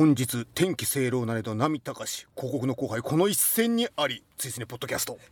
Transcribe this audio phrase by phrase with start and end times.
[0.00, 5.18] 本日天気清朗なれど波高し広告の後輩この一戦にありついすねポッドキャスト。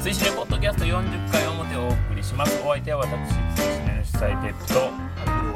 [0.00, 2.60] 追試ねポッドキャスト40回表をお送りします。
[2.62, 3.08] お相手は私
[3.56, 4.90] 追試ねの主催テップと動画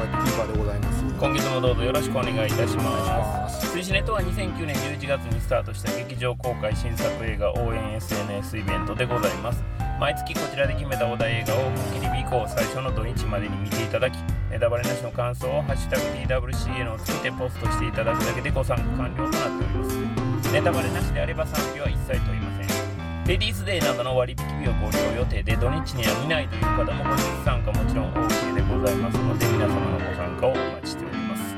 [0.07, 1.05] キーパーでございます。
[1.21, 3.48] 今月もどうぞよろしくお願いいたします
[3.79, 9.63] す追試ねとは2009年11月にスタートした劇場公開新作映画応援 SNS イベントでございます。
[10.01, 14.17] 毎月こちらで決めたお題映画を切り日以降最初の土日までに見ていただき
[14.51, 16.03] ネタバレなしの感想を「ハッシュタグ
[16.51, 20.53] #TWCN」をつけてポストしていただくだけでご参加完了となっております。
[20.53, 23.27] ネタバレなしであれば賛否は一切問いません。
[23.27, 31.55] レディースデーなどの割引日をご利用予定で土日には見ないという方もご日参加もちろん OK でございますので皆様のご参加をお待ちしております。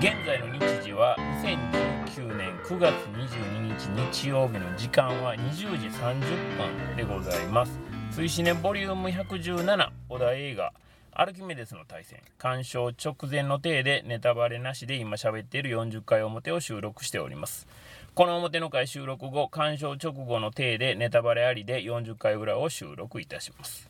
[0.00, 6.20] 現在の日時は2019年9月22日日曜日の時間は20時30
[6.56, 7.78] 分でございます。
[8.10, 10.72] 追試ねボリューム117お題映画
[11.12, 12.20] アルキメデスの対戦。
[12.38, 17.68] 鑑賞直前の体でネタバレなしで今喋っている40回表を収録しております。
[18.14, 23.88] この表の回収録後鑑賞直後の体でネタバレありで40回裏を収録いたします。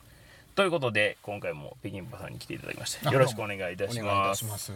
[0.53, 4.71] ということで今回も北京パさんに来ていただきましてよろしくお願いいたします。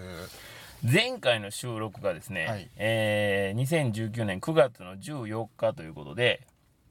[0.88, 2.70] 前回の収録がですね、はい。
[2.78, 6.46] えー2019年9月の14日ということで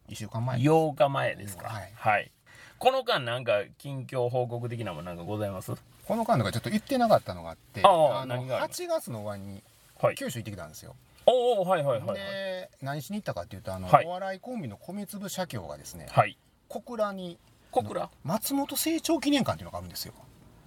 [0.09, 1.69] 一週間前8日前ですか。
[1.95, 2.33] はい。
[2.79, 5.73] この間なんか近況報告的なものなんかございます？
[6.09, 7.89] この間とかちょっと言ってなかったのがあってあ
[8.23, 9.63] あの何があります8月の終わりに
[10.03, 10.17] はい。
[10.17, 10.97] 九州行ってきたんですよ。
[11.27, 12.19] おおはいはいはいはい。
[12.19, 14.07] で何しに行ったかっていうとあの、はい。
[14.07, 16.37] お笑いコンビの米粒社協がですねはい。
[16.69, 17.39] 小倉に
[17.71, 18.11] 小倉？
[18.25, 20.15] 松本清張記念館っていうのがあるんですよ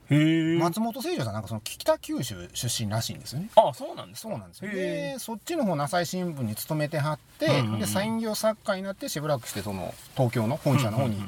[0.10, 3.50] 松本清張さんなんかその北九州出身らしいんですよね。
[3.56, 4.24] あそうなんです。
[4.24, 4.72] かそうなんですよ。
[4.72, 7.48] へでそっちの方の朝日新聞に勤めてはって、
[7.80, 11.22] で産業作家になってしばらくしてその東京の本社の方に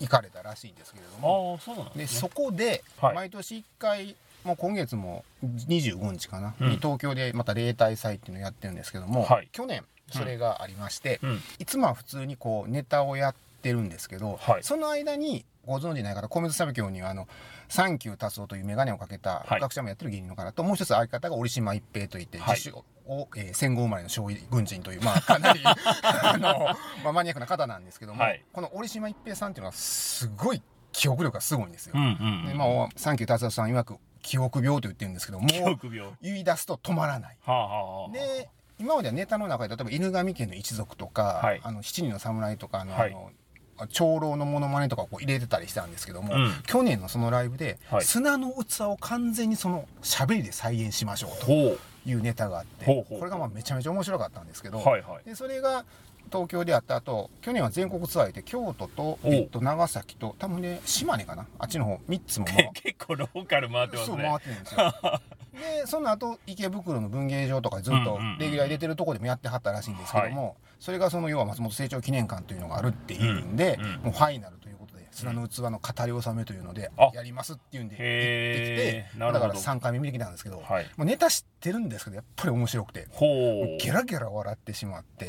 [0.00, 3.14] 行かれたらしいんですけれども、ああそうなんでね、そこではい。
[3.14, 6.70] 毎年1回もう今月も25日かな、うん。
[6.70, 9.48] に東京でまた例大祭っていうのをやってるんですけども、はい。
[9.52, 11.40] 去年それがありまして、うん。
[11.58, 14.62] いつもは普通にこうネタをやってるんですけど、はい。
[14.62, 17.26] その間にご存知ない方米津サビ教にはあの
[17.68, 19.60] サンキュー達夫という眼鏡をかけたはい。
[19.60, 22.56] 学者もやってる芸人の方と、もう一つ相方が折島一平といって、はい。
[22.56, 22.74] 自主
[23.06, 28.44] を、えー戦後生まれの将棋軍人という、まあ、 かなり あの、まあ、マニアックな方なんですけども、はい。
[28.52, 31.94] この折島一平さんっていうのはすごい記憶力がすごいんですよ。
[31.96, 32.06] うんう
[32.46, 36.00] ん、でまあ、サンキュー達夫さん曰く記憶病と言ってるんですけども記憶病。
[36.00, 37.36] は言い出すと止まらない。
[37.44, 38.12] あはあはあ。
[38.12, 38.48] で
[38.78, 41.60] 今まではネタの中で例えば犬神家の一族とか、はい。
[41.62, 43.10] あの七人の侍とかあの、はい。
[43.10, 43.30] あの
[43.90, 46.52] 長老のモノマネとかをこう入れてたりしたんですけども、うん。
[46.66, 48.04] 去年のそのライブで、はい。
[48.04, 51.76] 砂の器を完全にその喋りで再現しましょうとほ
[52.06, 55.28] いうネタがあってこれがまあめちゃめちゃ面白かったんですけど、うはいはい。
[55.28, 55.84] でそれが
[56.30, 61.46] 東京でやった後去年は全国ツアーで京都と,、おえっと長崎と多分ね島根かな？
[61.58, 64.94] あっちの方3つも回 結構ローカル回ってますそうね回ってるんですよ。
[65.54, 77.10] でその後池袋の文芸場とかずっとうんうんうんレギュラーに出てるところでもやってはったらしいんですけども、それがその要は松本清張記念館というのがあるっていうんで、うんうんもうファイナルということで砂の器の語り納めというのであ。
[77.14, 80.84] やりますっていうんで行ってきてだから3回目見てきたんですけど、はい。
[80.98, 83.08] もうネタ知ってるんですけどやっぱり面白くて。
[83.80, 85.24] ゲラゲラ笑ってしまって。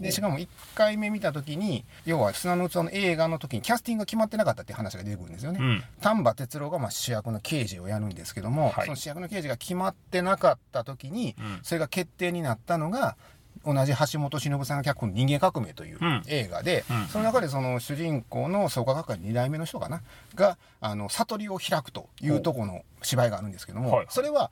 [0.00, 5.58] でしかも1回目見た時に要は砂の器の映画の時にキャスティングが決まってなかったっていう話が出てくるんですよね。
[5.60, 5.84] うん。
[6.00, 8.84] 丹波哲郎がまあ主役の刑事をやるんですけども、はい。
[8.86, 11.58] その主役の刑事が決まってなかった時に、うん。
[11.62, 13.18] それが決定になったのが
[13.64, 16.22] 同じ橋本忍さんが脚本の「人間革命」といううん。
[16.26, 17.06] 映画で、うん。
[17.08, 20.02] その中でその主人公の創価学会2代目の人かな
[20.34, 24.06] があの悟りを開くというところの芝居があるんですけども、はい。
[24.10, 24.50] それは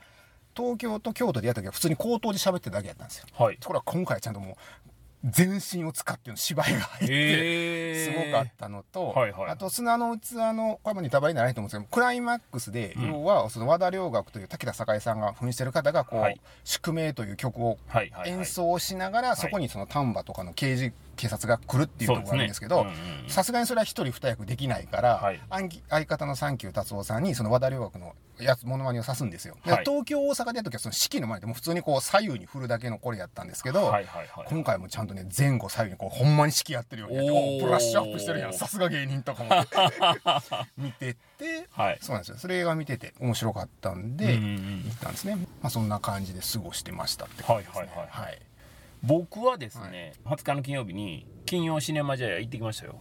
[0.57, 3.27] 東京と京都でやった時は普通に口頭で喋ってるだけやったんですよ。
[3.39, 3.59] はい。
[3.59, 4.86] ところが今回はちゃんともう
[5.29, 13.07] 全身を使っての芝居が入って、へすごかったのと、はいはいあと砂の器のこれもネタバレにならないと思うんですけどクライマックスで、うん。
[13.09, 16.41] 要はその和田良学という滝田栄さんが扮してる方がこう、はい。
[16.65, 17.79] 宿命という曲を
[18.25, 23.05] 演奏しながら、そこにその丹波とかの刑事警察が来るっていうところがあるんですけどそうですね。
[23.05, 25.41] うんうんさすがにそれは一人二役できないから、はい。
[25.89, 29.85] 相方のサンキュー達夫さんにその和田良学のやつモノマネを指すんですよ、ではい。
[29.85, 34.47] 東京大阪でやった時はその式の前でもう普通にこう左右に振るだけのこれやったんですけど、はいはいはい。
[34.49, 38.55] 今回もちゃんとね前後左右にこうほんまに式やってるようにやっておブラッシュアップしてるやん。
[38.55, 39.77] さすが芸人とか思って
[40.79, 41.99] 見てて、はい。
[42.01, 42.39] そうなんですよ。
[42.39, 48.01] それが見てて面白かったんで、行ったんですね、まあ、そんな感じで過ごしてましたってはい感じですね。
[48.01, 48.25] はいはい。
[48.27, 48.39] はい
[49.03, 52.97] 僕はですね、20日の金曜日に金曜シネマジャイア行ってきましたよ。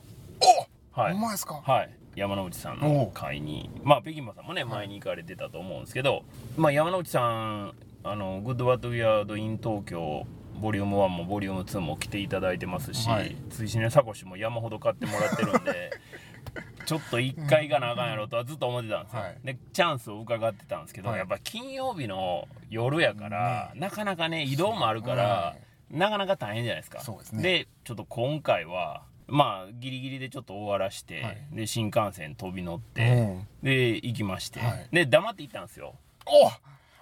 [0.95, 1.13] お、はい。
[1.13, 1.56] ほんまですか？
[1.56, 1.89] はい。
[2.15, 3.69] 山之内さんの会に。
[3.83, 6.24] まあ北京馬さんもね前に行かれてたと思うんですけど、
[6.57, 10.25] まあ、山之内さんあの「Good Bad Weird in 東京」
[10.62, 13.36] ボリューム1もボリューム2も来ていただいてますし、はい。
[13.50, 15.92] ツイシネサコッシュも山ほど買ってもらってるんで
[16.86, 19.38] ちょっと1回行かなあかんやろとはずっと思ってたんですよ、はい。
[19.44, 21.18] でチャンスを伺ってたんですけど、はい。
[21.18, 25.56] やっぱ金曜日の夜やから、なかなかね移動もあるから、は
[25.91, 27.01] なかなか大変じゃないですか。
[27.01, 27.67] そうですね。
[27.83, 31.37] ちょっと今回はまあギリギリでちょっと終わらして、はい。
[31.51, 33.47] で新幹線飛び乗っうて、ん。
[33.63, 34.87] で行きまして、はい。
[34.91, 35.95] で黙って行ったんですよ。
[36.25, 36.45] お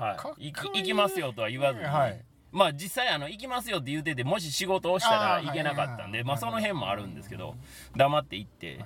[0.01, 0.51] はい。
[0.51, 2.21] 行きますよとは言わずに、はい。
[2.51, 7.56] まあ実際あの行きますよって言うててもし仕事をしたら行けなかったんで、はいまあその辺もあるんですけど
[7.95, 8.80] 黙って行って、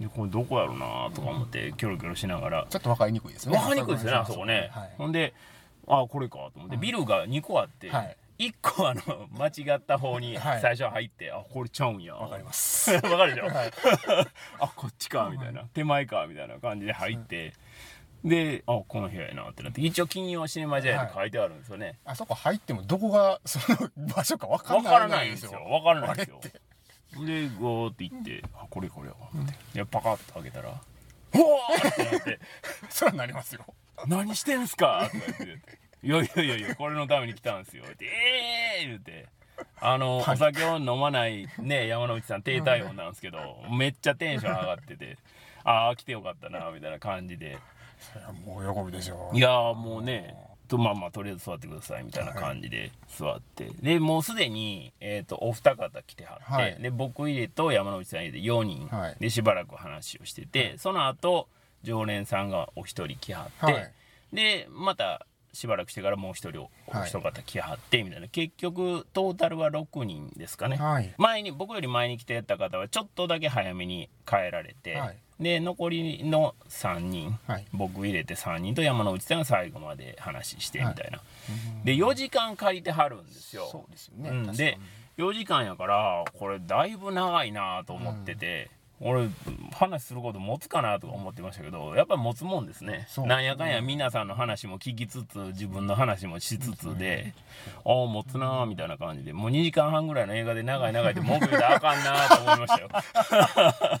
[0.00, 3.56] でこれどこやろうなとか思ってキョロキョロしながらちょっと分かりにくいですね。
[3.56, 4.94] 分かりにくいですよねあそこね、はい。
[4.98, 5.32] ほんで
[5.86, 7.90] あこれかと思ってビルが2個あって、
[8.38, 10.60] はい1個あの間違った方にはい。
[10.60, 12.14] 最初入って、あこれちゃうんや。
[12.14, 12.90] 分かります。
[12.94, 13.70] わかるでしょ、はい。
[14.58, 15.62] あこっちかみたいな。
[15.72, 17.52] 手前かみたいな感じで入って、
[18.24, 25.52] であこの部屋やなってなって一応金曜シネマジャイアって書いてあるんですよね、あそこ入ってもどこが その場所か分かわんないからないんですよ。
[25.62, 26.40] わからないんですよ。
[27.24, 32.40] でゴーって行ってあこれこれや思ってでパカッと開けたら「うわー!」ってなって。
[32.88, 33.64] それはなりますよ
[34.08, 39.26] 「何してんすか?」とか言って「いやいやいやいやこれのために来たんですよ」って「ええー!」言って。
[39.80, 43.38] あの、お酒を飲まないね山之内さん低体温なんですけど
[43.70, 45.16] めっちゃテンション上がってて
[45.62, 47.58] ああ来てよかったなみたいな感じで。
[47.98, 49.36] それはもう喜びでしょう。
[49.36, 50.36] いやーもうね
[50.68, 53.70] とまあまあとりあえず座ってくださいみたいな感じで座って。
[53.80, 56.76] でもうすでに、えー、とお二方来てはって、はい。
[56.80, 59.16] で僕入れと山之内さん入れて4人、はい。
[59.20, 61.48] でしばらく話をしてて、その後
[61.82, 63.92] 常連さんがお一人来はって、はい。
[64.32, 67.08] でまたしばらくしてからもう一人おはい。
[67.08, 68.28] 一方来はってみたいな。
[68.28, 71.14] 結局トータルは6人ですかね、はい。
[71.16, 75.16] 前に僕より前に来てた方はちょっとだけ早めに帰られて、はい。
[75.40, 77.66] で残りの3人、はい。
[77.72, 81.20] 僕入れて3人と山之内さんが最後まで話してみたいな、
[81.84, 83.66] で4時間借りてはるんですよ。
[83.70, 84.78] そうですよね、うん、で
[85.18, 88.70] 4時間やからこれだいぶ長いなと思ってて、
[89.06, 89.28] 俺
[89.70, 93.06] 話すること持つかなとか思ってましたけどやっぱり持つもんですね。
[93.10, 93.26] そう。
[93.26, 97.34] なんやかんや皆さんの話も聞きつつ自分の話もしつつで、
[97.84, 104.00] ああ持つなーみたいな感じでもう2時間半ぐらいの映画で長い長いって文句言うたらあかんなーと思いましたよ。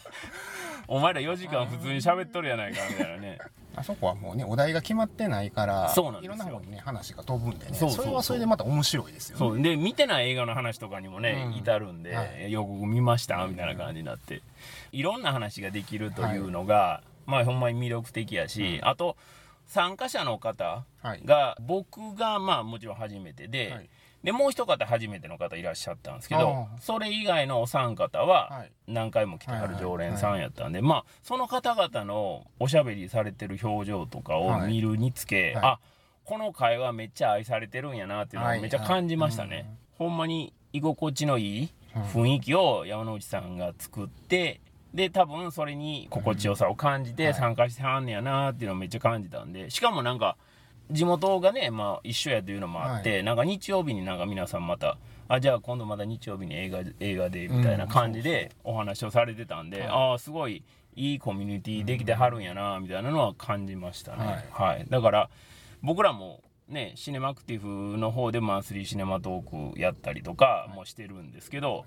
[0.88, 3.38] お前ら4時間普通に喋っとるやないかみたいなね
[3.76, 7.74] あそこはもうねお題が決まってないからそうなんいろんな方にね話が飛ぶんでね。
[7.74, 8.06] そうそうそう。
[8.06, 9.38] れはそれでまた面白いですよね。
[9.38, 9.62] そう。
[9.62, 11.54] で見てない映画の話とかにもね、うん。
[11.56, 12.52] 至るんで、はい。
[12.52, 14.42] 予告見ましたみたいな感じになって。
[14.92, 19.16] いろんな話ができるというのが、まあほんまに魅力的やし、あと
[19.66, 21.22] 参加者の方はい。
[21.24, 23.88] が僕がまあもちろん初めてで、はい
[24.24, 28.72] でもう一方初めての方いらっしゃったんですけどそれ以外のお三方ははい。
[28.86, 35.64] 何回も来てはる常連さんやったんで、まあその方々のおしゃべりされてる表情とかを見るにつけ、はい。
[35.64, 35.78] あ
[36.24, 41.68] この会話めっちゃ愛されてるんやなっていうのをめっちゃ感じましたね、はいはいほんまに居心地のいい
[42.12, 44.60] 雰囲気を山之内さんが作って
[44.92, 47.34] で多分それに心地よさを感じてはい。
[47.34, 50.36] 参加してはんねやなっていうのをめっちゃ感じたんでしかもなんか
[50.90, 54.98] 地元がね、まあ、一緒やというのもあって、なんか日曜日になんか皆さんまた
[55.28, 59.88] あじゃあ今度また日曜日に映画映画でみたいな感じでお話をされてたんで、はい。
[59.88, 60.62] ああすごい
[60.96, 64.86] いいコミュニティできてはるんやなみたいなのは感じましたね、はい。
[64.88, 65.30] だから
[65.82, 71.84] 僕らもねシネマクティブの方でマンスリーシネマトークやったりとかもしてるんですけど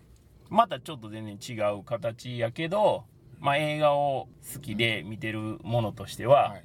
[0.49, 3.03] またちょっと全然違う形やけど、
[3.39, 6.55] まあ、映画を好きで見てるものとしては、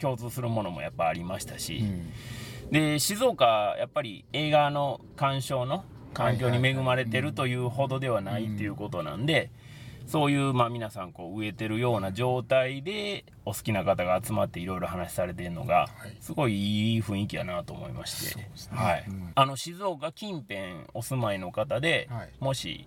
[0.00, 2.12] 共通するものもやっぱありましたし、うん。
[2.70, 5.84] で静岡やっぱり映画の鑑賞の
[6.14, 9.50] 環境に恵まれてるというほどではないっていうことなんで、
[10.06, 16.16] そういうまあ皆さんこう植えてるような状態でお好きな方が集まっていろいろ話されてるのがはい。
[16.20, 19.04] すごいいい雰囲気やなと思いまして、はい。
[19.08, 19.32] うん。
[19.34, 20.60] あの静岡近辺
[20.94, 22.30] お住まいの方で、はい。
[22.40, 22.86] もし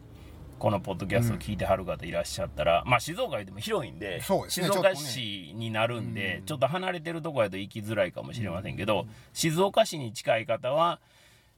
[0.58, 4.22] このポッドキャストを聞いてはる方いらっしゃったら、まあ静岡言っても広いんでね。
[4.48, 11.00] 静岡市になるんで、うんちょっと離れてるとこやと行きづらいかもしれませんけど、静岡市に近い方は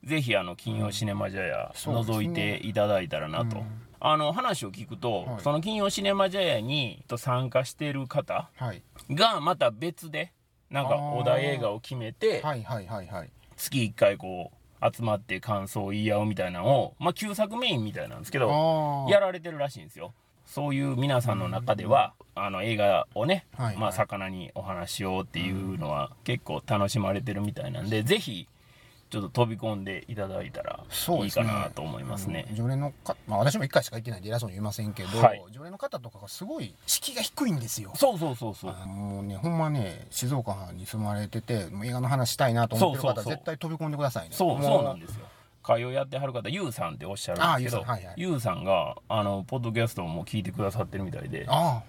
[0.04, 3.66] ぜひあの金曜シネマジャヤ覗いていただいたらなと、うん。
[4.00, 5.42] あの話を聞くと、はい。
[5.42, 8.82] その金曜シネマジャヤにと参加してる方はい。
[9.12, 10.34] がまた別で
[10.70, 13.30] なんかお題映画を決めてはいはいはいはい。
[13.56, 20.14] 月1回こう集まって感想を言い合うみたいなのを、まあ、旧作メインみたいなんですけどやられてるらしいんですよ。
[20.46, 23.78] そういう皆さんの中では、あの映画をね、はいはい。
[23.78, 28.48] まあ、魚にお話ししようっていうのは結構楽しまれてるみたいなんで、ぜひ
[29.10, 30.84] ちょっと飛び込んでいただいたら
[31.24, 32.46] いいかなと思いますね。
[32.48, 35.42] あの常連のか、まあ、私も1回しか行ってないんで偉そうに言いませんけど、はい。
[35.52, 37.94] 常連の方とかがすごい敷居が低いんですよ。
[37.96, 38.88] そうそうそうそう。
[38.88, 44.36] もうねほんまね静岡に住まれててもう映画の話したいなと思ってる方絶対飛び込んでくださいね。
[44.36, 45.27] そうもそうなんですよ
[45.68, 51.84] 会をやってはる方、ゆうさんっておっしゃるんですけど、あゆうさんが、あの、ポッドキャストも聞いてくださってるみたいで、あ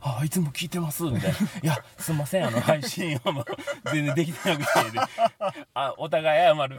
[0.00, 3.44] あいつも聞いてますみたいな「いやすんませんあの配信はもう
[3.92, 5.00] 全然できてなくてで
[5.74, 6.78] あお互い謝る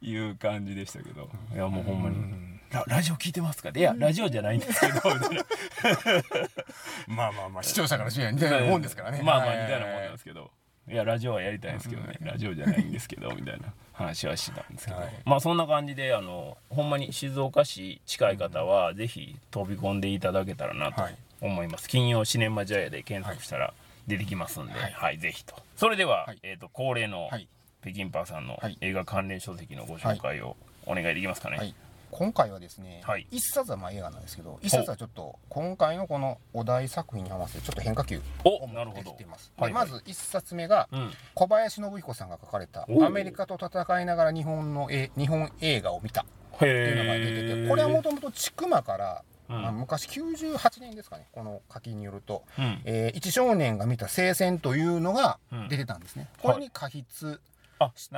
[0.00, 1.28] ていう、 いう感じでしたけど。
[1.54, 2.16] いやもうほんまに
[2.70, 5.00] 「ララジオ聞いてますか?」いやラジオじゃないんですけど」
[7.06, 9.22] まあまあまあ視聴者から視野みたいなもんですからね。
[9.22, 9.58] まあまあはい。
[9.58, 10.50] みたいなもんなんですけど
[10.88, 12.16] いやラジオはやりたいんですけどね。
[12.20, 15.12] ラジオじゃないんですけどみたいな話はしてたんですけど、はい。
[15.24, 21.16] まあそんな感じであのほんまに静岡市近い方はぜひ飛び込んでいただけたらなとはい。
[21.40, 23.74] 思います、金曜シネマジャヤで検索したら
[24.06, 25.54] 出てきますんで、ははいいぜひと。
[25.76, 26.38] それでは、はい。
[26.42, 27.46] えー、と恒例のはい。
[27.82, 28.78] 北京パーさんのはい。
[28.80, 31.74] 映画関連書籍のご紹介をお願いできますかね、はい
[32.16, 33.26] 今回はですね、はい。
[33.30, 39.86] 一冊はまあ映画なんですけど一冊はちょっと今回のこのお題作品に合わせてちょっと変化球を持ってきています、はいはい。
[39.86, 41.10] でまず一冊目がうん。
[41.34, 49.62] 小林信彦さんが書かれた「おアメリカと戦いながら日本のえ日本映画を見た」へっていうのが出てえてこれはもともと千曲から、うん。
[49.62, 52.80] まあ、昔98年ですかねこの書きによると、うん。
[52.86, 57.04] えー一少年が見た聖戦というのが出てたんですね、これに過筆、
[57.78, 58.16] あして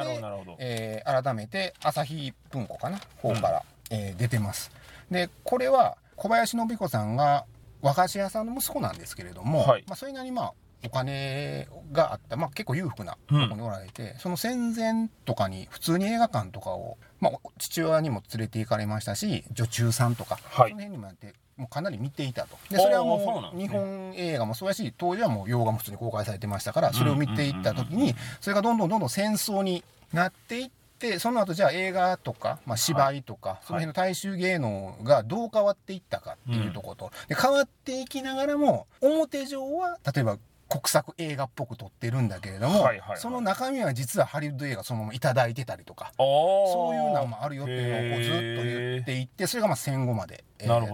[0.60, 4.70] えー改めて朝日文庫かな方から、えー出てます。
[5.10, 7.44] でこれは小林信彦さんが
[7.80, 9.84] 和菓子屋さんの息子なんですけれども、はい。
[9.86, 10.52] まあ、それなりにまあ
[10.84, 20.70] お金があった、まあ、結構裕福なところにおられて、その戦前とかに普通に映画館とかを、まあ、父親にも連れて行かれましたし女中さんとか、はい。
[20.70, 22.56] その辺にもやってもうかなり見ていたと。
[22.70, 40.38] でそれはもう日本映画もそうやし当時はもう洋画も普通に公開されてましたからそれを見ていった時にそれがどんどんどんどん戦争になっていってその後じゃあ映画とか、まあ、芝居とか、その辺の大衆芸能がどう変わっていったかっていうところと、で変わっていきながらも表上は例えば
[40.68, 43.16] 国策映画っぽく撮ってるんだけれども、はいはいはい。
[43.18, 50.44] その中身は実はハリウッド映画そのまま頂いてたりとかそそういうのもあるよっていうのをこうずっと言っていってそれがまあ戦後まで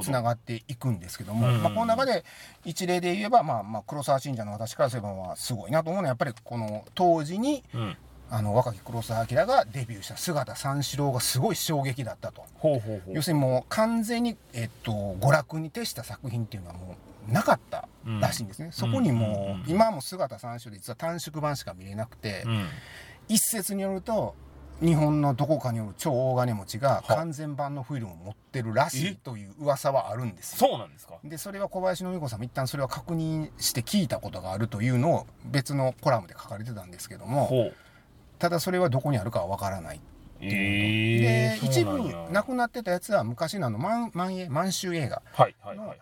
[0.00, 1.62] つながっていくんですけども、うん。
[1.62, 2.24] まあ、この中で
[2.64, 7.96] 一例で言えば、まあ、まあ黒沢信者の私からすればまあすごいなと思うのはやっぱりこの当時にうん
[8.36, 12.44] あの若き黒沢明がデビューした姿三四郎がすごい衝撃だったと。
[13.12, 16.96] 要するにもう完全に、えっと、娯楽に徹した作品っていうのはも
[17.28, 19.34] うなかったらしいんですね、そこにもう、うん。
[19.34, 22.66] うんうん今はもう姿三四郎で実は短縮版しか見れなくて、うん。
[23.28, 24.34] 一説によると
[24.80, 30.68] 日本のどこかによる超大金持ちが完全版のフィルムを持ってるらしいという噂はあるんですよ。
[30.68, 31.14] そうなんですか。
[31.22, 37.72] でそれは小林信子さんも一旦それは確認して聞いたことがあるというのを別のコラムで書かれてたんですけども
[38.38, 40.00] ただそれはどこにあるかは分からない
[40.40, 41.98] えー、で一部
[42.30, 45.22] なくなってたやつは昔のあの満満州映画。
[45.32, 45.98] はいはいはいはい。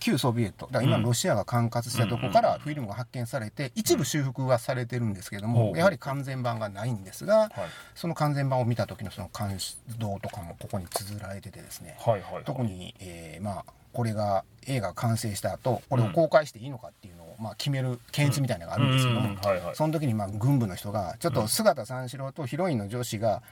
[0.00, 0.66] 旧ソビエト。
[0.66, 7.50] だから今のロシアが管轄したとこからフィルムが発見されて一部修復はされてるんですけどもやはり完全版がないんですがはい。
[7.94, 9.56] その完全版を見た時のその感
[9.98, 11.96] 動とかもここに綴られててですね。
[12.00, 12.44] はいはいはい。
[12.44, 13.64] 特に、えーまあ
[13.94, 23.42] これが映画が完成した後これを公開していいのかっていうまあ、決める検閲みたいなのがあるんですけども、その時にまあ軍部の人がちょっと姿三四郎とヒロインの女子が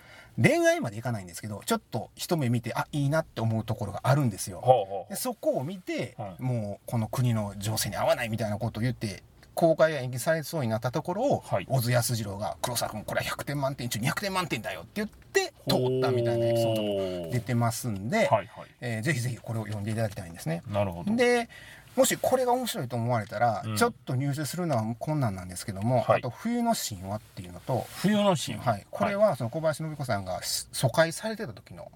[0.40, 5.06] 恋愛までいかないんですけどちょっと一目見てあいいなって思うところがあるんですよ。
[5.08, 6.42] でそこを見て、はい。
[6.42, 9.22] もうこの国の情勢に合わないみたいなことを言って
[9.54, 11.66] 公開が延期されそうになったところを、はい。
[11.68, 18.48] 小津安二郎が「黒沢君これは100点満点中200点満点だよ」って言って通ったみたいなエピソードも出てますんで、はいはい。
[18.80, 20.62] えーぜひぜひこれを読んでいただきたいんですね。
[20.66, 21.14] なるほど。
[21.14, 21.50] で
[21.96, 23.76] もしこれが面白いと思われたら、うん。
[23.76, 26.18] ちょっと入手するのは困難なんですけども、はい。
[26.18, 31.90] あと「冬の神話」っていうのと、冬のシーンはい、これはその小林信子さんが疎開されてた時の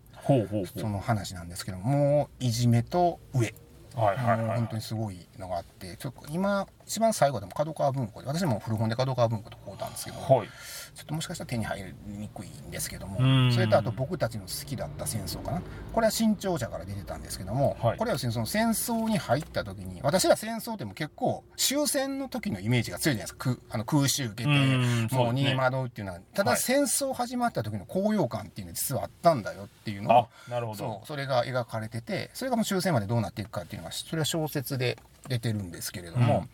[0.76, 3.54] その話なんですけどもういじめと上
[3.94, 10.48] はいはいはい本当にすごいのがあってちょっと今一番最後でも角川文庫で私も古本で角川文庫と買うたんですけど、はい。
[10.94, 13.52] ちょっともしかしたら手に入りにくいんですけどもうん。
[13.52, 15.62] それとあと僕たちの好きだった戦争かな。
[15.92, 17.98] これは新潮社から出てたんですけども、はい。
[17.98, 23.56] これはその戦争に入った時に私ら戦争っても結構終戦の時のイメージが強いじゃないですか。
[23.56, 26.60] くあの空襲受けてもう逃げ惑うっていうのはただはい。
[26.60, 30.78] 戦争始まった時の高揚感っていうのは実はあったんだよっていうのをあなるほど。
[30.78, 34.96] そうそれが描かれててそれがもう終戦までどうなっていくかっていうのがそれは小説で
[35.28, 36.46] 出てるんですけれども、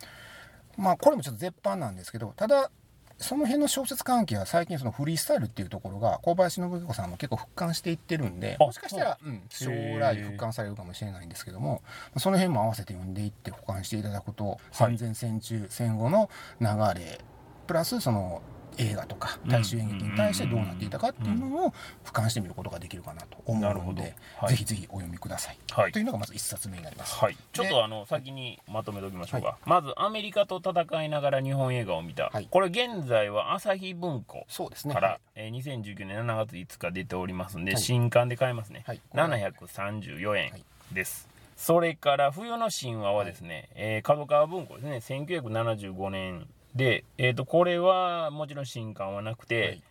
[0.77, 2.71] まあこれもちょっと絶版なんですけどただ
[3.17, 11.83] その辺の小説関係は最近そのフリースタイルっていうところが小林信彦さんも結構復刊していってるんであもしかしたら、うん、将来復刊されるかもしれないんですけども
[12.17, 14.97] その辺も合わせて読んでいって保管していただくとはい。
[14.97, 16.67] 戦前戦中戦後の流
[16.99, 17.19] れ
[17.67, 18.41] プラスその
[18.77, 21.73] 映画とか大衆演劇に対してどうなっていたかっていうのを
[22.05, 24.49] 俯瞰してみることができるかなと思うので、はい。
[24.51, 25.91] ぜひぜひお読みください、はい。
[25.91, 32.47] というのがまず一冊目になります、はい、ちょっとあの先にまとめておきましょうか、まずアメリカと戦いながら日本映画を見た、はい。
[32.49, 34.45] これ現在は朝日文庫
[34.91, 37.81] から、えー2019年7月5日出ておりますんで、はい。
[37.81, 39.01] 新刊で買えますね、はい。
[39.13, 40.63] 734円はい。
[40.91, 44.97] です、それから冬の神話はですね、えー角川文庫ですね。
[44.97, 49.81] 1975年で、えー、とこれはもちろん新刊はなくて、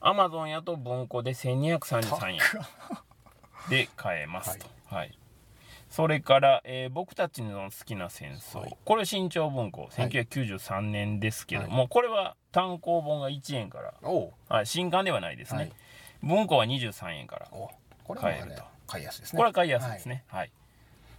[0.00, 2.38] アマゾンやと文庫で1233円
[3.68, 4.66] で買えますと。
[4.86, 5.18] はい。
[5.90, 8.60] それから、えー僕たちの好きな戦争。
[8.60, 13.94] はいこれ新潮文庫、1993年ですけども、これは単行本が1円から、
[14.48, 15.58] はい、新刊ではないですね。
[15.58, 15.72] はい
[16.22, 17.48] 文庫は23円から。
[17.52, 17.70] お
[18.04, 20.24] これは、ね、買えると買いやすいですねこれは買いやすいですね。
[20.28, 20.50] はい。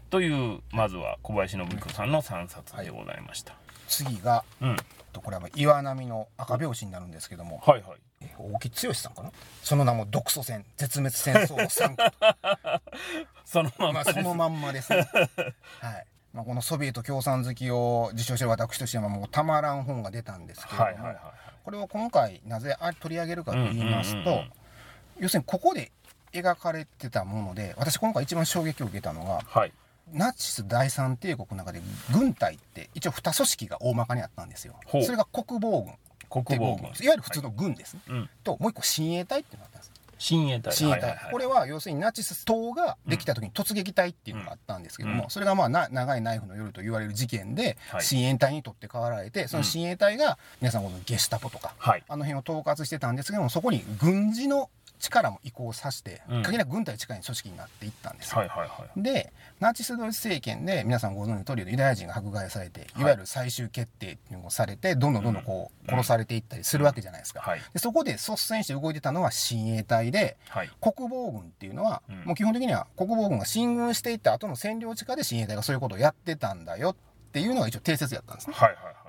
[0.09, 3.55] という、まずは小林信彦さんの3冊でございました。
[3.87, 4.77] 次がうん。
[5.11, 7.99] とこれは岩波の赤表紙になるんですけども、はいはい。
[8.21, 9.31] え大木剛さんかな？
[9.63, 12.13] その名も独ソ戦絶滅戦争の参加
[13.45, 15.07] そのまままそのまんまですね。
[15.79, 16.05] はい。
[16.33, 21.23] まあ、このソビエト共産好きを自称してる私としてはもうたまらん本が出たんですけれども、はいはいはいはい。
[21.63, 24.51] これを今回なぜあ取り上げるかと言いますとうんうんうんうん。
[25.19, 25.91] 要するにここで
[26.31, 29.73] 描かれてたもので私今回一番衝撃を受けたのがはい。
[30.13, 34.75] ナチス第三帝国の中で軍隊って一応2組織が大まかにあったんですよ。
[34.89, 35.83] それが国防
[36.29, 36.43] 軍。
[36.43, 36.85] 国防軍。
[36.85, 38.29] いわゆる普通の軍ですね、うん。
[38.43, 39.91] ともう一個親衛隊っていうのがあったんです。
[40.19, 40.73] 親衛隊。
[40.73, 41.31] 親衛隊、はいはいはい。
[41.31, 45.29] これは要するにナチス党ができた時に突撃隊っていうのがあったんですけども、うん。
[45.29, 48.03] それがまあな長いナイフの夜と言われる事件ではい。
[48.03, 52.03] 親衛隊に取って代わられてその親衛隊が皆さんご存知ゲシュタポとか、はい。
[52.07, 58.39] あの辺を統括してたんですけどもそこに軍事の力も移行させて、うん限りなく軍隊近い組織になっていったんですよ。
[58.39, 59.01] はいはいはい。
[59.01, 67.41] でナチスドイツ政権で皆さんご存知の通りユダヤ人が迫害されていわゆる最終決定っていうのをされてどんどんどんどんこう殺されていったりするわけじゃないですか。
[67.41, 67.61] はい。
[67.73, 70.69] でそこで率先して動いてたのは親衛隊ではい。
[70.81, 78.55] 国防軍っていうのは、うんもう基本的には国防軍が進軍していった後の占領地下で親衛隊がそういうことをやってたんだよっていうのが一応定説やったんですね。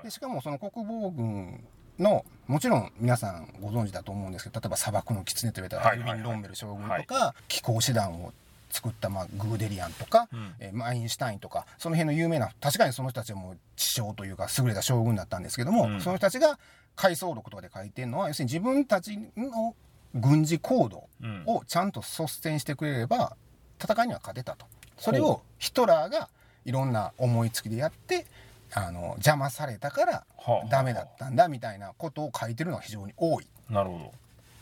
[0.04, 0.10] で。
[0.10, 1.64] しかもその国防軍
[2.00, 8.32] のもちろん皆さんご存知だと思うんですけど例えば砂漠の狐と言われたルヴィン・ロンベル将軍とか、気候師団を
[8.70, 10.82] 作ったまあグーデリアンとか、うん。
[10.82, 16.00] アインシュタインとかその辺の有名な確かにその人たちはもう知将というか優れた将軍だったんですけども、うん。
[16.00, 16.58] その人たちが
[16.96, 19.74] 回想録とかで書いてるのは要するに自分たちの
[20.14, 21.44] 軍事行動うん。
[21.46, 23.36] をちゃんと率先してくれれば
[23.82, 24.66] 戦いには勝てたと。
[24.96, 26.28] それをヒトラーが
[26.64, 28.26] いろんな思いつきでやって
[28.72, 34.12] あの邪魔されたからはあダメだったんだみたいなことを書いてるのが非常に多いっなるほ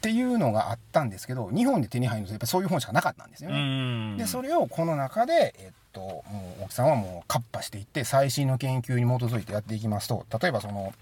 [0.00, 4.14] ていうのがあったんですけど日本で手に入るとやっぱそういう本しかなかったんですよね。
[4.14, 4.16] ん。
[4.16, 6.24] でそれをこの中で、えっと、も
[6.60, 10.94] う大木さんはもうカッパしていって最新の研究に基づいてやっていきますと例えばその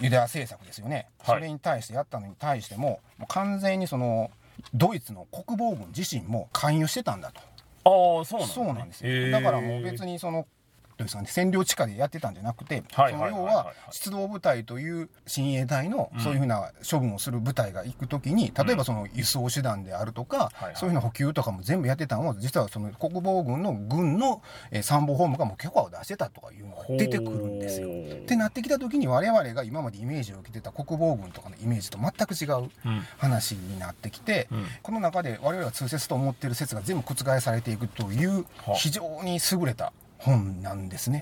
[0.00, 4.30] ユダヤ政策ですよね、はいそれに対してやったのに対してももう完全にその
[4.72, 7.40] ドイツの国防軍自身も関与してたんだと。
[7.84, 8.54] ああ、そうなんだ、ね。
[8.54, 10.46] そうなんですよ、だからもう別にその
[10.96, 16.20] どうですかね、占領地下でやってたんじゃなくて、はいその要は出動部隊という親衛隊のうん。
[16.20, 20.76] そういうふうな処分をする部隊が行くときに、例えばその輸送手段であるとか、はいはい。
[20.76, 27.88] そういうふうな補給とかも全部やってたのは実はその国防軍の軍のえー参謀本部がもう許可を出してたとかいうのが出てくるんですよ。
[27.88, 33.02] ってなってきた時に我々が今までイメージを受けてた国防軍とかのイメージと全く違ううん。
[33.18, 34.66] 話になってきて、うん。
[34.82, 41.20] この中で我々が通説と思ってる説が全部覆されていくというは非常に優れた本なんですね。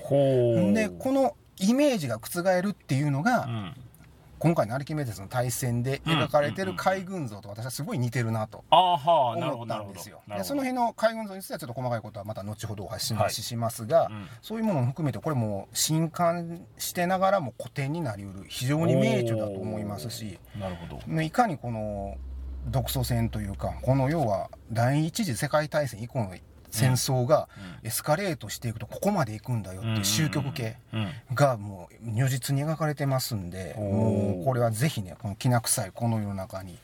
[0.73, 3.75] でこのイメージが覆るっていうのが、うん。
[4.37, 10.21] 今回のアルキメデスの対戦で描かれてる海軍像と私はすごい似てるなと思ったんですよ。。
[10.27, 21.21] でその辺の海軍像についてはちょっと細かいことはまた後ほどお話しはいしますが、うんそういうものも含めてこれも新刊してながらも古典になりうる非常に名著だと思いますしなるほど。
[21.21, 22.15] いかにこの
[22.67, 26.35] 独ソ戦というかこの要は第一次世界大戦以降の
[26.75, 27.47] 戦争が
[27.83, 31.07] エスカレートしていくとここまで行くんだよっていう終局系うん。
[31.33, 36.77] がもう如実に描かれてますんでもうこれはぜひねこのきな臭いこの世の中に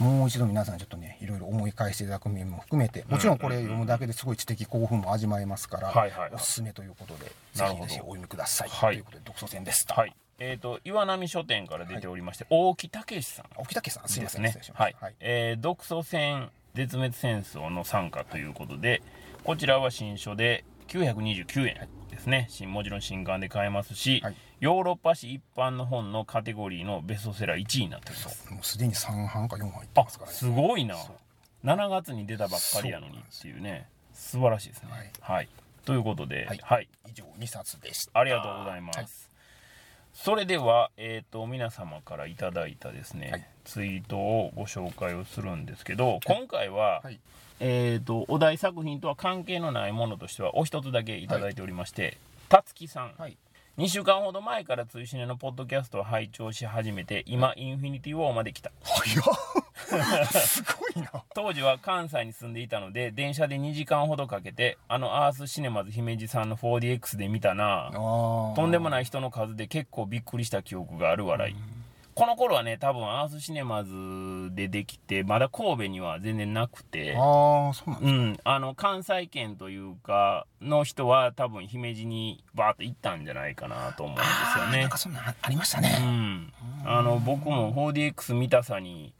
[0.00, 0.18] うん。
[0.18, 6.30] もう一度皆さんちょっとねいろいろ思い返していただく面も含めてもちろんこれ読むだけですごい知的興奮も味わえますから、はいはいはい。
[6.34, 8.94] おすすめということでぜひぜひお読みください、はい。
[8.94, 9.86] ということで独ソ戦です。
[9.88, 10.14] はい。
[10.40, 13.46] えっ、と、岩波書店から出ておりまして、大木武さん。
[13.56, 14.96] 沖竹さんすいません、はい。
[15.18, 19.02] えー独ソ戦絶滅戦争の参加ということで、
[19.48, 22.48] こちらは新書で929円ですね。
[22.50, 24.36] 新もちろん新刊で買えますし、はい。
[24.60, 28.52] ヨーロッパ史一般の本のカテゴリーのベストセラー1位になっております。
[28.52, 30.36] もうすでに3版か4版いってあますからね。
[30.36, 30.96] すごいな。
[30.96, 31.66] そう。
[31.66, 33.88] 7月に出たばっかりやのにっていうね。
[34.12, 34.90] 素晴らしいですね。
[35.22, 35.48] はい、
[35.86, 36.88] ということでははい。
[37.06, 38.20] い、以上2冊でした。
[38.20, 39.27] ありがとうございます、はい
[40.20, 43.46] それでは、えー、と皆様からいただいたですね、はい。
[43.64, 47.20] ツイートをご紹介をするんですけど今回は、はい。
[47.60, 53.36] えー、とお題作品とは関係のないものとしてはお一つだけいただいておりまして、たつきさん、はい。
[53.78, 58.72] 2週間ほど前から追試ねのポッドキャストを拝聴し始めて今インフィニティ・ウォーまで来た。
[58.82, 59.24] 早っ
[59.88, 61.10] すごいな。
[61.34, 67.90] 当時は関西に住んでいたので電車で2時間ほどかけてあのアースシネマズ姫路さんの 4DX で見たな。
[67.92, 71.56] ととんでもない人の数で結構びっくりした記憶がある笑い。
[72.18, 73.92] この頃はね多分アースシネマズ
[74.52, 77.14] でできてまだ神戸には全然なくて。
[77.16, 84.80] ああそうなんですうん、あの関西圏というかの人は多分姫路にバーッと行ったんじゃないかなと思うんですよね。
[84.80, 86.52] なんかそんなありましたうねん、
[86.84, 89.12] あの僕も 4DX 見たさに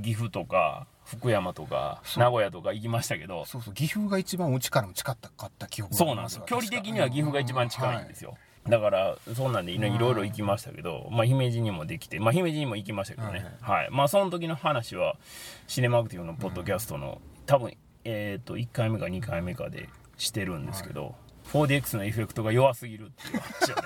[0.00, 6.44] 岐阜とか福山とか名古屋とか行きましたけどそうそう岐阜が一番うちからも近かった記憶がありまそうなんですよ。
[6.46, 8.36] 距離的には岐阜が一番近いんですよ、
[8.68, 15.16] だからそんなんでいろいろ行きましたけど、まあ、姫路にもできて、まあ、姫路にも行きましたけどね、はいまあその時の話は
[15.66, 21.14] シネマアクティブのポッドキャストの、多分えっ、と1回目か2回目かでしてるんですけど、
[21.52, 23.76] 4DX のエフェクトが弱すぎるっていう話を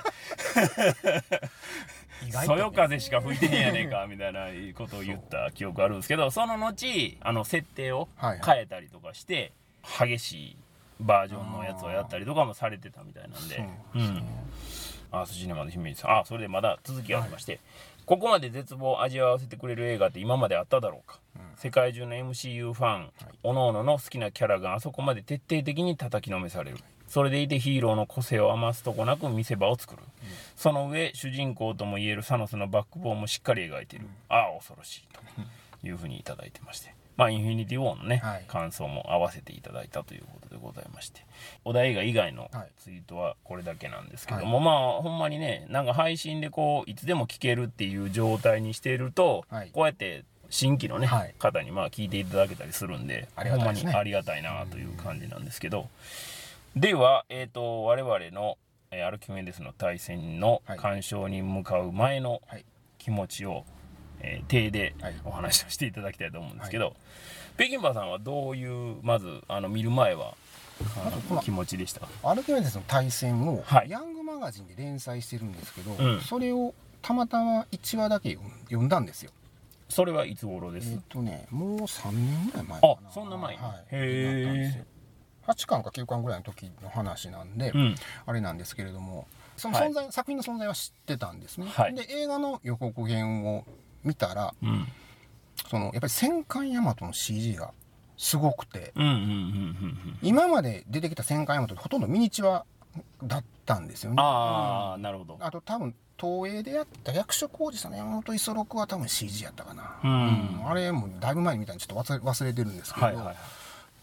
[1.10, 1.22] ね
[2.44, 9.52] そよ風しか吹いてへんやねんかみたいなことを言った記憶あるんですけどその後あの設定をはい変えたりとかして、
[9.98, 10.56] 激しい
[11.00, 13.56] バージョンのやつをやったりとかもされてたみたいなんで。
[13.56, 14.22] そううん。
[15.12, 16.10] アースシネマの姫路さん。
[16.20, 17.60] あそれでまだ続きがありまして、
[18.06, 21.20] ここまで絶望を味わわせてくれる映画って今まであっただろうか、
[21.56, 23.10] 世界中の MCU ファン、
[23.42, 30.02] おののの好きなキャラがあそこまで徹底的に叩きのめされるそれでいてヒーローの個性を余すとこなく見せ場を作る、
[30.56, 35.04] その上主人公ともいえるサノスのバックボーンもしっかり描いている、ああ恐ろしい
[35.82, 36.94] というふうにいただいてまして。
[37.16, 38.44] まあインフィニティ・ウォーのね、はい。
[38.46, 41.24] 感想も合わせていただいたということでございまして。
[41.64, 42.68] お題映画以外のはい。
[42.76, 49.70] ツイートはこれだけなんですけども、まあほんまにねなんか配信でこういつでも聞けるっていう状態にしていると、はい。
[49.72, 51.34] こうやって新規のね、はい。
[51.38, 53.92] 方にまあ聞いていただけたりするんでありがたいですね。
[53.92, 55.88] ほんまにありがたいなという感じなんですけど、
[56.76, 58.58] では、えー、と我々の、
[58.90, 60.78] えーアルキメデスの対戦のはい。
[60.78, 62.66] 鑑賞に向かう前のはい。
[62.98, 63.64] 気持ちを、
[64.20, 65.14] えー手ではい。
[65.24, 66.94] お話をしていただきたいと思うんですけど、
[67.56, 70.34] 北京バーさんはどういうまずあの見る前は
[71.06, 72.06] あとこのの気持ちでした？
[72.22, 73.88] アルケメデスの対戦をはい。
[73.88, 76.20] ヤングマガジンで連載してるんですけど、うん。
[76.20, 78.36] それをたまたま1話だけ
[78.66, 79.30] 読んだんですよ。
[79.88, 82.92] それはいつ頃です、えっ、とねもう3年ぐらい前かな。
[82.92, 83.62] あそんな前に。
[83.62, 84.44] はい、へー。
[84.44, 84.84] なったんですよ
[85.46, 87.94] 8巻か9巻ぐらいの時の話なんで、うん。
[88.26, 89.88] あれなんですけれどもそのはい。
[89.90, 91.94] 存在、作品の存在は知ってたんですね、はい。
[91.94, 93.64] で映画の予告編を
[94.04, 94.86] 見たらうん。
[95.70, 97.72] そのやっぱり戦艦ヤマトの CG が
[98.18, 102.64] すごくてうんうんうんうん今まで出てきた戦艦ヤマトほとんどミニチュア
[103.22, 104.16] だったんですよね。
[104.18, 105.38] ああなるほど。
[105.40, 110.66] あと多分東映でやった役所広司さんの山本五十六は多分 CG やったかな、うん。
[110.66, 113.36] あれもだいぶ前に見たんでちょっと忘れてるんですけど、はいはいはい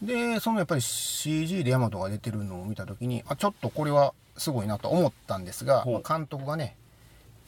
[0.04, 6.76] でそのやっぱり CG でヤマトが出てるのを見た時にあちょっとこれはすごいなと思ったんですが、まあ監督がね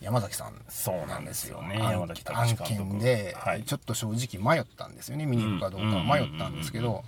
[0.00, 0.52] 山崎さん。
[0.68, 1.78] そうなんですよね。
[1.80, 3.62] 案山崎隆案件で、はい。
[3.62, 5.24] ちょっと正直迷ったんですよね。
[5.26, 6.06] 見に行くかどうかうん。
[6.06, 7.02] 迷ったんですけど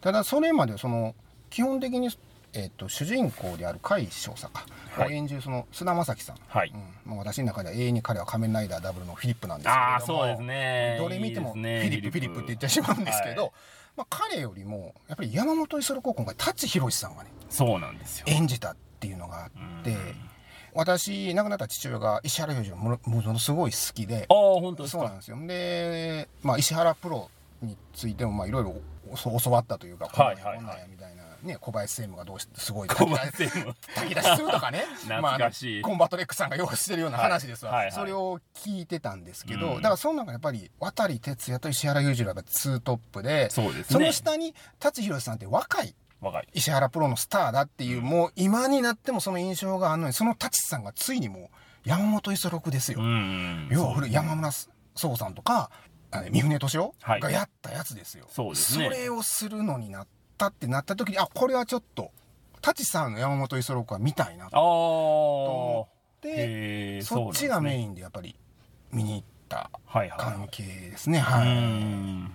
[0.00, 1.14] ただそれまでその
[1.50, 2.10] 基本的に、
[2.54, 5.08] えっと主人公である甲斐少佐か、はい。
[5.08, 6.72] を演じるその菅田将暉さん、はい。
[6.72, 7.10] うん。
[7.10, 9.92] まあ、私の中では永遠に彼は仮面ライダーダブルのフィリップなんですけれども。
[9.92, 10.96] ああそうですね。
[10.98, 13.52] どれ見てもフィリップフィリップって言ってしまうんですけど、はい。
[13.96, 18.26] まあ、彼よりもやっぱり山本五十六高校の舘ひろしさんがねそうなんですよ。
[18.28, 19.96] 演じたっていうのがあって、
[20.72, 24.26] 私亡くなった父親が石原裕次郎ものものすごい好きで。
[24.28, 25.36] ああ本当そうなんですよ。
[25.46, 27.28] で、まあ、石原プロ
[27.60, 28.76] についてもまあいろいろ
[29.16, 30.56] 教教わったというかはいはいはい。
[30.58, 31.17] こんなんやみたいな、
[31.48, 33.74] ね、小林専務がどうしてすごい小林専務。
[33.94, 34.84] 炊き出しするとかね。
[35.02, 35.82] まああの懐かしい。
[35.82, 37.94] コンバットレックさんが用意してるような話ですわ、はいはいはい。
[37.96, 39.82] それを聞いてたんですけど、うん。
[39.82, 46.48] だからその中やっぱり渡哲也と石原裕次郎がツートップでそうですねその下に舘ひろしさんって若い若い。
[46.52, 51.50] 石原プロのスターだっていう、もう今になってもその印象があるのにその舘さんがついにも
[51.84, 54.50] う山本五十六ですよ、ん要は古い山村
[54.94, 55.70] 壮さんとか
[56.10, 57.20] 三船敏夫はい。
[57.20, 58.84] がやったやつですよ、そうですね。
[58.86, 60.06] それをするのになっ
[60.38, 62.10] たってなった時にあこれはちょっと
[62.62, 68.34] 舘さんの山本五十六は見たいなあと思あってそっちがメンインでやっぱり
[68.92, 69.70] 見に行った
[70.16, 72.30] 関係ですねうはい、ん。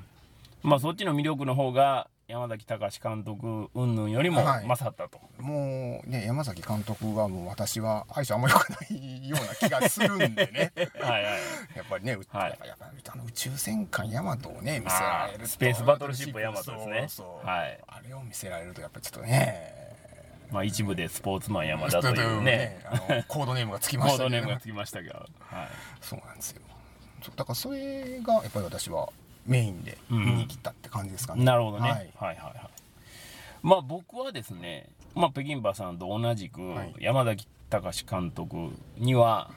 [0.61, 4.67] まあそっちの魅力の方が山崎隆監督云々よりもはい。
[4.67, 10.71] 勝ったと、もうね山崎監督はもう私は相性あんまり良くないような気がするんでね。
[11.01, 11.33] はいはい。
[11.75, 12.59] やっぱりね、うはい。
[12.65, 17.05] やっぱあの宇宙戦艦ヤマトをね見せられるスペースバトルシップヤマトですね。
[17.09, 17.47] そうそう。
[17.47, 17.79] はい。
[17.87, 19.83] あれを見せられるとやっぱりちょっとね。
[20.51, 22.79] まあ、一部でスポーツマン山田というね。
[22.85, 24.29] あのコードネームがつきまコーしたけど。
[24.29, 26.61] ドネームがつきましたが、はい、そうなんですよ。
[27.35, 29.09] だからそれがやっぱり私は
[29.45, 32.55] メインで見に来たって感じですかね、なるほどね、ははいい、はいはい。
[33.61, 36.95] まあ僕はですね、まあ、北京馬さんと同じくはい。
[36.99, 39.51] 山崎隆監督には、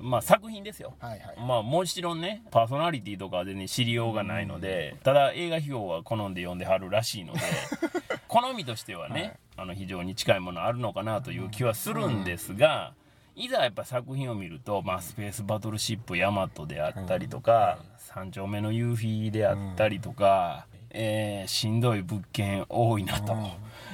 [0.00, 0.94] まあ作品ですよ。
[0.98, 1.36] はいはい。
[1.46, 7.40] まあもちろんねパーソナリティとかでね知りようがないので、ただ映画費用は好んで読んではるらしいので
[8.28, 9.38] 好みとしてはね、はい。
[9.58, 12.94] あの非常に近いものあるのかなという気はするんですが、
[13.34, 23.34] いざやっぱ作品を見ると、まあ、スペースバトルシップヤマトであったりとか、三丁目の夕日であったりとか、えーしんどい物件多いなと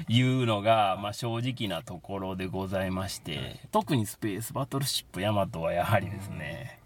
[0.09, 6.81] いうのが、まあ、正直なところでございまして特にスペースバトルシップヤマトはやはりですね、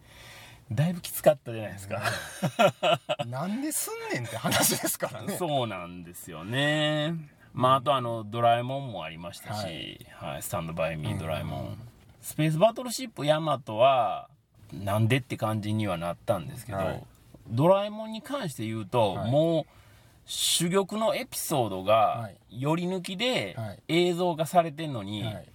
[0.71, 2.03] だいぶきつかったじゃないですか。
[3.27, 5.37] なんですんねんって話ですからね。
[5.38, 7.15] そうなんですよね。
[7.55, 11.79] まあ、あとあの、ドラえもんもありましたし、ははいい、スタンドバイミードラえもん。
[12.22, 14.28] スペースバトルシップヤマトは、
[14.72, 17.04] なんでって感じにはなったんですけど、はい。
[17.48, 19.30] ドラえもんに関して言うと、はい。
[19.30, 19.64] もう、
[20.26, 23.82] 珠玉のエピソードがはい、選り抜きではい。
[23.88, 25.48] 映像化されてんのに、はい。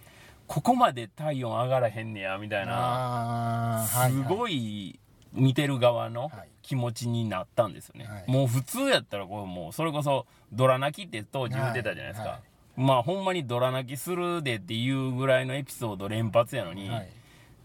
[0.45, 3.85] ここまで体温上がらへんねや、みたいな。
[3.87, 4.99] すごい
[5.33, 6.49] 見てる側のはい。
[6.67, 8.23] 気持ちになったんですよね、はい。
[8.27, 12.29] もう普通やったらこれもうそれこそドラ泣きって当時言ってたじゃないですか、はい。
[12.33, 12.41] はい
[12.77, 17.09] まあほんまにドラ泣きするでっていうぐらいのエピソード連発やのに、はい。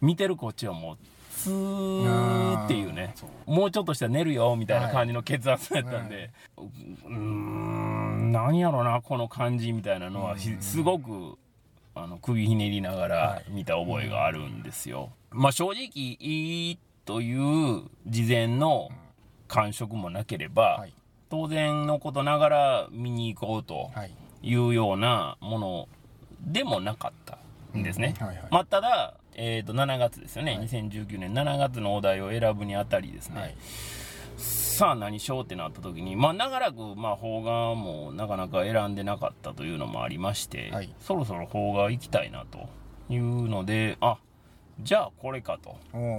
[0.01, 0.96] 見てるこっちはもう
[1.37, 3.14] ツーっていうね。
[3.46, 11.38] もうちょっとしたら寝るよみたいな感じの血圧やったんで、うーん何やろなこの感じみたいなのはひすごく
[11.94, 15.11] あの首ひねりながら見た覚えがあるんですよ。
[15.31, 18.88] まあ正直いいという事前の
[19.46, 20.94] 感触もなければ、はい。
[21.29, 24.05] 当然のことながら見に行こうとは
[24.42, 25.88] いいうようなもの
[26.40, 27.38] でもなかった
[27.76, 28.14] んですね。
[28.20, 28.26] うん。
[28.26, 28.46] はいはい。
[28.50, 30.68] まあ、ただ、えー、と7月ですよね、はい。
[30.68, 33.55] 2019年7月のお題を選ぶにあたりですね、はい。
[34.37, 40.92] さあ何しようってなった時に、まあ、長らく、まあ、邦画もなかなか選んでなかったというのもありまして、はい。
[41.00, 42.68] そろそろ邦画行きたいなと
[43.09, 44.18] いうのであ
[44.81, 45.76] じゃあこれかと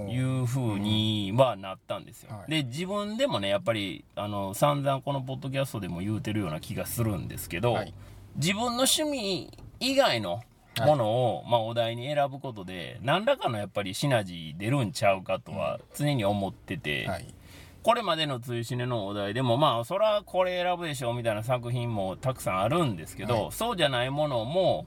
[0.08, 2.50] いうふうにはなったんですよ、はい。
[2.50, 7.92] で自分でもねやっぱりあの散々このポッドキャストでも言うてるような気がするんですけど、はい
[8.36, 10.42] 自分の趣味以外の
[10.80, 17.34] ものを、まあ、お題に選ぶことで何らかのやっぱりシナジー出るんちゃうかとは常に思ってて、はい。
[17.82, 23.52] これまでの「追試ね」のお題でもまあそらこれ選ぶでしょみたいな作品もたくさんあるんですけど、はい。
[23.52, 24.86] そうじゃないものも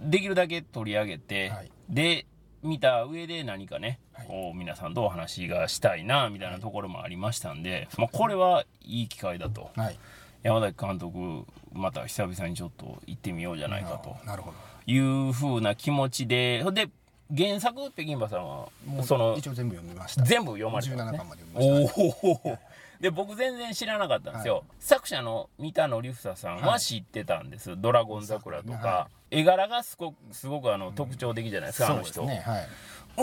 [0.00, 1.70] できるだけ取り上げて、はい。
[1.88, 2.26] で
[2.62, 4.26] 見た上で何かね、はい。
[4.26, 9.70] こう皆さんとお話がしたいなみたいなところもありましたんで、まあ、これはいい機会だと。
[9.76, 9.98] はい
[10.46, 14.16] 山崎監督また久々にちょっと行ってみようじゃないかと。
[14.24, 14.56] なるほど。
[14.86, 16.88] いう風な気持ちでで
[17.36, 18.68] 原作北京馬さんは
[19.02, 20.22] その一応全部読みました。
[20.22, 22.00] 全部読まれたん17ですね巻まで読みました。
[22.00, 22.58] おお
[23.00, 32.14] で僕全然知らなかったんですよ、作者の三田紀房さんは知ってたんです「ドラゴン桜」とか、は絵柄がすごくすごくあの特徴的じゃないですか、あの人。
[32.14, 32.68] そうねはい、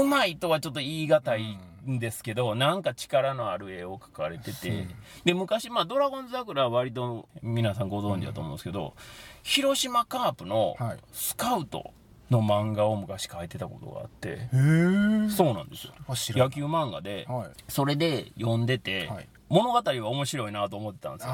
[0.02, 1.58] うまいとはちょっと言い難い
[1.90, 4.88] んですけど、なんか力のある絵を描かれてて、
[5.26, 8.96] で昔、まあ、ドラゴン桜は割と皆さんご存知だと思うんですけど、
[9.44, 10.98] 広島カープのはい。
[11.12, 11.94] スカウト
[12.30, 15.94] の漫画を昔描いてたことがあって、へえそうなんですよ。
[16.08, 17.50] 野球漫画で、はい。
[17.68, 19.30] それで読んでて、はい。
[19.50, 21.34] 物語は面白いなと思ってたんですよ、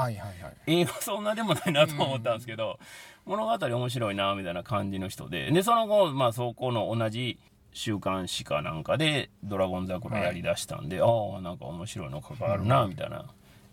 [0.68, 2.78] 映画そんなでもないなと思ったんですけど、
[3.30, 5.52] 物語面白いなみたいな感じの人で。
[5.52, 7.38] でその後、まあ、そこの同じ
[7.72, 11.06] 週刊誌かなんかで「ドラゴン桜」やりだしたんで、あ
[11.38, 13.26] あなんか面白いの関わるなみたいな。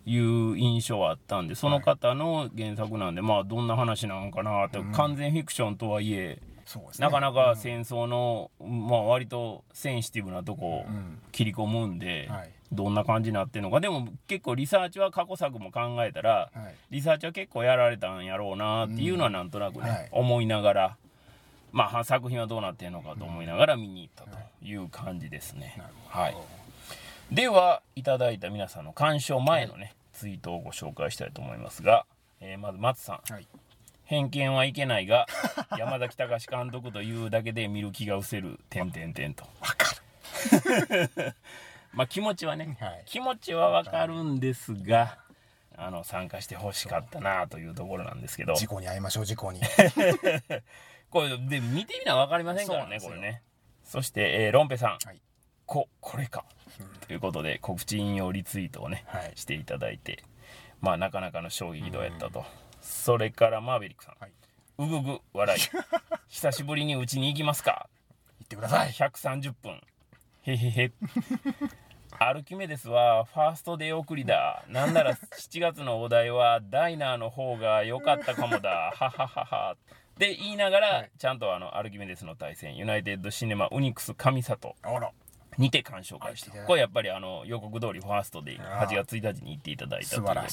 [0.09, 6.81] いう印象はあったんでその方の原作なんで、まあどんな話なのかなって、完全フィクションとはいえね。
[6.99, 11.19] なかなか戦争の、まあ割とセンシティブなとこをん。
[11.33, 13.79] 切り込むんで、はいどんな感じになってるのか。
[13.79, 16.75] でも結構リサーチは過去作も考えたら、はい。
[16.91, 20.09] リサーチは結構やられたんやろうなっていうのはなんとなくね、はい。
[20.11, 20.97] 思いながら。
[21.71, 25.77] まあ作品はどうなってるのかと思いながら見に行ったという感じですね、
[26.07, 26.35] はい。
[27.31, 32.05] ではいただいた皆さんの鑑賞前のね、ツイートをご紹介したいと思いますが、
[32.39, 33.33] えーまず松さん。
[33.33, 33.47] はい。
[34.05, 35.27] 偏見はいけないが
[35.77, 39.43] 山崎隆監督というだけで見る気が失せる点々点と。
[39.59, 39.93] わか
[41.93, 43.03] まあ気持ちはね、はい。
[43.05, 45.17] 気持ちはわかるんですが
[45.75, 48.53] あの参加してほしかったなというところなんですけど。
[48.53, 49.61] る事故に遭いましょう事故に。
[51.09, 53.43] これで見てみな分かりませんからねこれね。
[53.83, 54.97] そして、えーロンペさん。
[55.05, 55.21] はい。
[55.65, 56.45] ここれか、
[57.07, 59.33] ということで告知引用リツイートをね、はい。
[59.35, 60.23] していただいて。
[60.81, 62.45] まあなかなかの衝撃度やったと、
[62.81, 64.31] それからマーベリックさん、はい。
[64.79, 65.59] うぐぐ笑い。
[66.27, 67.87] 久しぶりにうちに行きますか。
[68.39, 68.89] 言ってください。
[68.89, 69.81] 130分
[70.47, 70.91] へへへ。
[72.19, 74.63] アルキメデスはファースト出送りだ。
[74.69, 78.91] なんなら7月のお題はダイナーの方が良かったかもだ。
[78.95, 79.75] はははは。
[80.17, 81.11] で言いながら、はい。
[81.19, 84.75] ちゃんとあのアルキメデスの対戦ユナイテッドシネマウニクス上里
[85.59, 86.59] にて鑑賞会しはい。
[86.59, 88.87] たこれやっぱりあの予告通りファーストであー。
[88.87, 90.47] 8月1日に行っていただいたということで。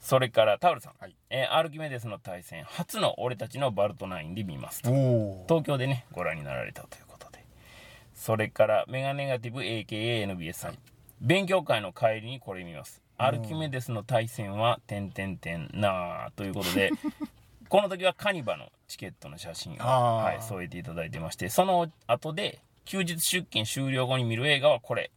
[0.00, 1.14] それからタオルさん、はい。
[1.28, 7.09] えーアルキメデスの対戦初の俺たちのバルトナインで見ます東京でねご覧になられたということで
[8.20, 10.78] それからメガネガティブ AKANBS さん、
[11.22, 13.00] 勉強会の帰りにこれ見ます。
[13.16, 16.90] アルキメデスの対戦は「てんてんてんなあ」ということで
[17.70, 25.10] この時はカニバのチケットの写真を、はい、添えていただいてましてその後で休日出勤終了後に見る映画はこれ。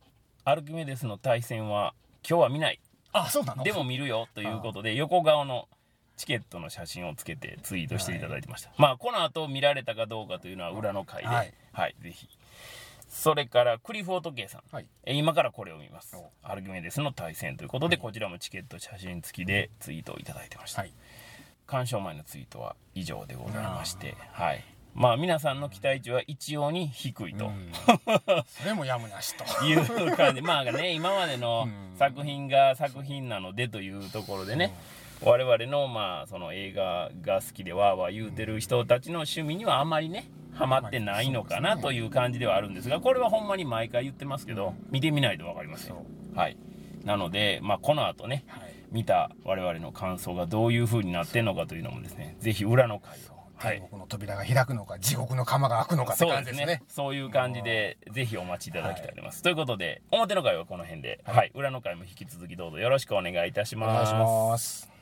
[0.46, 1.94] アルキメデスの対戦は
[2.28, 2.80] 今日は見ない。
[3.12, 3.64] あそうなの？
[3.66, 5.68] でも見るよということで横顔の
[6.16, 12.30] チケットの写真をつけてツイートしていただいてました、まあこの後見られたかどうかというのは裏の回でははいい、ぜひ
[13.14, 14.88] それからクリフォートケイさん、はい。
[15.06, 16.16] え今からこれを見ます。
[16.16, 16.32] お。
[16.42, 20.94] アルギメデスの対戦ということで、こちらもチケット写真付きでツイートをいただいてました、はい。
[21.68, 24.64] 鑑賞前のツイートは以上でございましてはい。
[24.96, 27.72] まあ皆さんの期待値は一様に低いと、うん。
[28.48, 29.44] それもやむなしと。
[29.64, 30.42] いう感じ。
[30.44, 31.98] まあね今までのうん。
[31.98, 34.74] 作品が作品なのでというところでね、
[35.22, 46.38] 我々のまあその映画が好きでわーわー言うてる人たちの趣味にはあまりねハマってないのかなという感じではあるんですがこれはほんまに毎回言ってますけど見てみないと分かりませんそう。
[46.38, 46.58] はい。
[47.04, 48.74] なのでまあこの後ねはい。
[48.92, 53.34] 見た我々の感想がどういう風になってんのかというのもですねぜひ裏の回を。
[53.56, 53.80] はい。
[53.80, 56.84] 天国の扉が開くのか地獄の釜が開くのかってそう感じですすねでね。
[56.88, 59.42] そういう感じで、ぜひお待ちいただきたいと思います。
[59.42, 63.90] ということで、表の回はこの辺で、はい、裏の回も引き続きどうぞよろしくお願いいたします。
[63.90, 64.93] お願いします